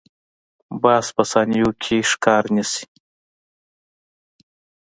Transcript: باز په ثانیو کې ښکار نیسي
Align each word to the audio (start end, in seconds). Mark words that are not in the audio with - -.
باز 0.83 1.05
په 1.15 1.23
ثانیو 1.31 1.69
کې 1.83 1.97
ښکار 2.09 2.43
نیسي 2.55 2.85